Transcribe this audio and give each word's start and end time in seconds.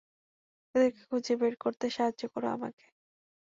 এদেরকে 0.75 1.01
খুঁজে 1.09 1.33
বের 1.41 1.53
করতে 1.63 1.85
সাহায্য 1.89 2.21
করো 2.33 2.47
আমাকে। 2.49 2.85